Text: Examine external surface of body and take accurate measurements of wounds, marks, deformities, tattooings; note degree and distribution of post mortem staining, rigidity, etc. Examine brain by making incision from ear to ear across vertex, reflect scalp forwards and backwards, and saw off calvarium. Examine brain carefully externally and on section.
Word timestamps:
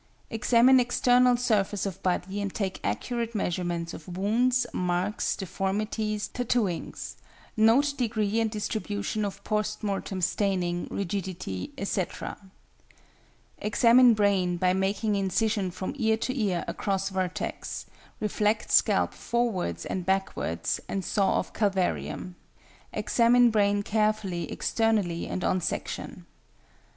Examine 0.31 0.79
external 0.79 1.37
surface 1.37 1.85
of 1.85 2.01
body 2.01 2.41
and 2.41 2.51
take 2.55 2.79
accurate 2.83 3.35
measurements 3.35 3.93
of 3.93 4.07
wounds, 4.17 4.65
marks, 4.73 5.35
deformities, 5.35 6.27
tattooings; 6.27 7.17
note 7.55 7.93
degree 7.97 8.39
and 8.39 8.49
distribution 8.49 9.23
of 9.23 9.43
post 9.43 9.83
mortem 9.83 10.19
staining, 10.19 10.87
rigidity, 10.89 11.71
etc. 11.77 12.35
Examine 13.59 14.15
brain 14.15 14.57
by 14.57 14.73
making 14.73 15.15
incision 15.15 15.69
from 15.69 15.93
ear 15.97 16.17
to 16.17 16.35
ear 16.35 16.65
across 16.67 17.09
vertex, 17.09 17.85
reflect 18.19 18.71
scalp 18.71 19.13
forwards 19.13 19.85
and 19.85 20.03
backwards, 20.03 20.79
and 20.89 21.05
saw 21.05 21.33
off 21.33 21.53
calvarium. 21.53 22.33
Examine 22.91 23.51
brain 23.51 23.83
carefully 23.83 24.51
externally 24.51 25.27
and 25.27 25.43
on 25.43 25.61
section. 25.61 26.25